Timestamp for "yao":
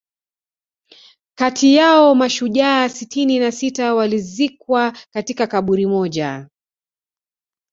1.75-2.15